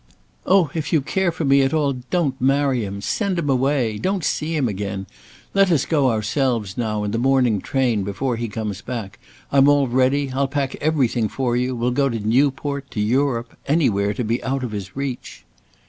Oh, 0.47 0.71
if 0.73 0.91
you 0.91 0.99
care 0.99 1.31
for 1.31 1.45
me 1.45 1.61
at 1.61 1.75
all, 1.75 1.93
don't 2.09 2.41
marry 2.41 2.83
him! 2.83 3.01
Send 3.01 3.37
him 3.37 3.51
away! 3.51 3.99
don't 3.99 4.23
see 4.23 4.55
him 4.55 4.67
again! 4.67 5.05
let 5.53 5.69
us 5.69 5.85
go 5.85 6.09
ourselves, 6.09 6.75
now, 6.75 7.03
in 7.03 7.11
the 7.11 7.19
morning 7.19 7.61
train, 7.61 8.01
before 8.01 8.35
he 8.35 8.47
comes 8.47 8.81
back. 8.81 9.19
I'm 9.51 9.67
all 9.69 9.87
ready; 9.87 10.31
I'll 10.31 10.47
pack 10.47 10.73
everything 10.77 11.27
for 11.27 11.55
you; 11.55 11.75
we'll 11.75 11.91
go 11.91 12.09
to 12.09 12.19
Newport; 12.19 12.89
to 12.89 12.99
Europe 12.99 13.55
anywhere, 13.67 14.15
to 14.15 14.23
be 14.23 14.43
out 14.43 14.63
of 14.63 14.71
his 14.71 14.95
reach!" 14.95 15.45